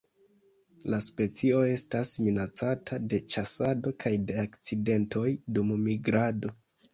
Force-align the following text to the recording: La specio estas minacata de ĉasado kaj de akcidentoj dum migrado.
La 0.93 0.97
specio 1.07 1.59
estas 1.73 2.13
minacata 2.27 2.99
de 3.11 3.19
ĉasado 3.35 3.93
kaj 4.05 4.13
de 4.33 4.39
akcidentoj 4.45 5.27
dum 5.59 5.71
migrado. 5.85 6.53